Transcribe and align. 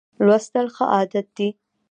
لوستل 0.25 0.67
ښه 0.75 0.85
عادت 0.93 1.27
دی. 1.37 1.49